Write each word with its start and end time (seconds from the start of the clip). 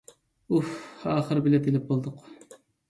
ئۇھ... 0.57 0.71
ئاخىرى 1.11 1.47
بېلەت 1.49 1.71
ئېلىپ 1.71 1.89
بولدۇق. 1.93 2.59